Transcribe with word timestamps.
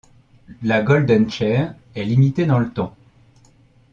La 0.63 0.81
Golden 0.81 1.29
share 1.29 1.75
est 1.93 2.03
limitée 2.05 2.47
dans 2.47 2.57
le 2.57 2.71
temps. 2.71 2.95